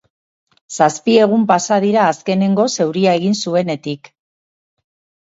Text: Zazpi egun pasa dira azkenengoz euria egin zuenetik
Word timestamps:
Zazpi 0.85 1.17
egun 1.25 1.43
pasa 1.51 1.77
dira 1.83 2.05
azkenengoz 2.13 2.71
euria 2.87 3.13
egin 3.21 3.37
zuenetik 3.45 4.11